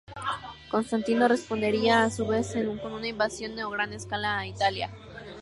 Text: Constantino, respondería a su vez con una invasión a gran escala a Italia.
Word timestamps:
Constantino, 0.71 1.27
respondería 1.27 2.01
a 2.01 2.09
su 2.09 2.25
vez 2.25 2.55
con 2.81 2.91
una 2.93 3.07
invasión 3.07 3.59
a 3.59 3.69
gran 3.69 3.93
escala 3.93 4.39
a 4.39 4.47
Italia. 4.47 4.89